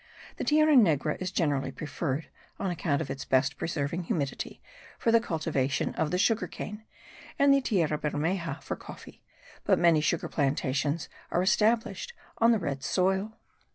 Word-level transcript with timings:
The 0.37 0.43
tierra 0.43 0.75
negra 0.75 1.15
is 1.19 1.29
generally 1.29 1.71
preferred 1.71 2.27
(on 2.57 2.71
account 2.71 3.03
of 3.03 3.11
its 3.11 3.23
best 3.23 3.55
preserving 3.59 4.05
humidity) 4.05 4.59
for 4.97 5.11
the 5.11 5.19
cultivation 5.19 5.93
of 5.93 6.09
the 6.09 6.17
sugarcane, 6.17 6.83
and 7.37 7.53
the 7.53 7.61
tierra 7.61 7.99
bermeja 7.99 8.59
for 8.63 8.75
coffee; 8.75 9.21
but 9.63 9.77
many 9.77 10.01
sugar 10.01 10.27
plantations 10.27 11.07
are 11.29 11.43
established 11.43 12.13
on 12.39 12.51
the 12.51 12.57
red 12.57 12.81
soil. 12.81 13.37